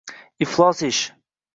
[0.39, 1.13] –Iflos ish?…